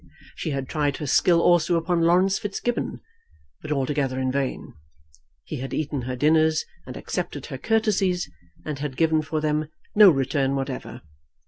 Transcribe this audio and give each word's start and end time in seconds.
She 0.35 0.49
had 0.49 0.67
tried 0.67 0.97
her 0.97 1.05
skill 1.05 1.39
also 1.43 1.75
upon 1.75 2.01
Laurence 2.01 2.39
Fitzgibbon, 2.39 3.01
but 3.61 3.71
altogether 3.71 4.19
in 4.19 4.31
vain. 4.31 4.73
He 5.43 5.57
had 5.57 5.75
eaten 5.75 6.01
her 6.01 6.15
dinners 6.15 6.65
and 6.87 6.97
accepted 6.97 7.45
her 7.45 7.59
courtesies, 7.59 8.27
and 8.65 8.79
had 8.79 8.97
given 8.97 9.21
for 9.21 9.41
them 9.41 9.67
no 9.93 10.09
return 10.09 10.55
whatever. 10.55 11.03